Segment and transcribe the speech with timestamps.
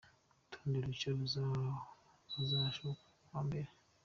[0.31, 1.09] Urutonde rushya
[2.35, 2.89] ruzasohoka
[3.21, 3.69] ku wa mbere.